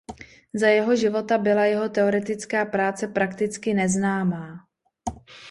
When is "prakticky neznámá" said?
3.07-4.67